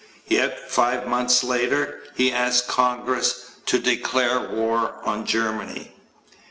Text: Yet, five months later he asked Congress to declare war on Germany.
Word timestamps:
Yet, 0.27 0.67
five 0.71 1.05
months 1.05 1.43
later 1.43 1.99
he 2.15 2.31
asked 2.31 2.67
Congress 2.67 3.51
to 3.67 3.77
declare 3.77 4.49
war 4.49 4.95
on 5.05 5.27
Germany. 5.27 5.91